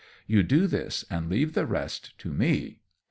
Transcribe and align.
You 0.25 0.41
do 0.41 0.65
this, 0.65 1.05
and 1.11 1.29
leave 1.29 1.53
the 1.53 1.67
rest 1.67 2.17
to 2.21 2.33
me." 2.33 2.79